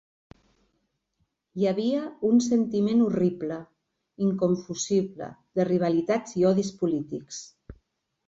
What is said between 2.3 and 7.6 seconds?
sentiment horrible, inconfusible, de rivalitats i odis polítics